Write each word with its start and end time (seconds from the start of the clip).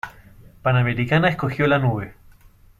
Panamericana 0.63 1.29
escogió 1.29 1.67
la 1.67 1.77
nube. 1.77 2.15